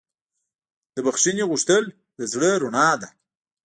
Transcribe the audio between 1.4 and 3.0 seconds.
غوښتل د زړه رڼا